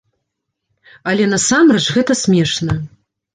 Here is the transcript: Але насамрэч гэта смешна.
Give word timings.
Але 1.11 1.27
насамрэч 1.33 1.83
гэта 1.99 2.17
смешна. 2.23 2.79